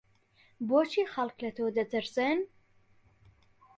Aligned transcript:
بۆچی 0.67 1.03
خەڵک 1.13 1.37
لە 1.43 1.49
تۆ 1.57 1.65
دەترسن؟ 1.77 2.37